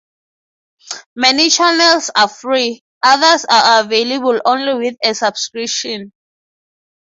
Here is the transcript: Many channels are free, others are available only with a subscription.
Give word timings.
Many 1.15 1.51
channels 1.51 2.09
are 2.17 2.27
free, 2.27 2.81
others 3.03 3.45
are 3.47 3.81
available 3.83 4.41
only 4.47 4.73
with 4.73 4.95
a 5.03 5.13
subscription. 5.13 6.11